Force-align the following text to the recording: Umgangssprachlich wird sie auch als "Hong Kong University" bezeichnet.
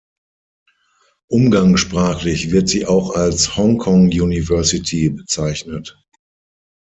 Umgangssprachlich 1.29 2.49
wird 2.49 2.67
sie 2.69 2.87
auch 2.87 3.11
als 3.15 3.55
"Hong 3.55 3.77
Kong 3.77 4.05
University" 4.07 5.09
bezeichnet. 5.11 6.01